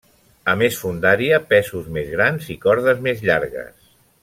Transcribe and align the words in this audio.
A 0.53 0.53
més 0.61 0.79
fondària, 0.83 1.39
pesos 1.51 1.91
més 1.99 2.09
grans 2.15 2.49
i 2.55 2.57
cordes 2.65 3.05
més 3.09 3.23
llargues. 3.31 3.95